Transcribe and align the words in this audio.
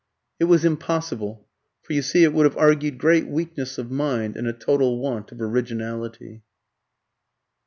It 0.39 0.45
was 0.45 0.65
impossible; 0.65 1.45
for, 1.83 1.93
you 1.93 2.01
see, 2.01 2.23
it 2.23 2.33
would 2.33 2.47
have 2.47 2.57
argued 2.57 2.97
great 2.97 3.27
weakness 3.27 3.77
of 3.77 3.91
mind 3.91 4.35
and 4.35 4.47
a 4.47 4.51
total 4.53 4.97
want 4.99 5.31
of 5.31 5.39
originality. 5.39 6.41